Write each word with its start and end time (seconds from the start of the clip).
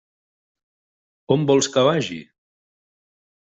On 1.37 1.45
vols 1.51 1.71
que 1.77 1.87
vagi? 1.91 2.21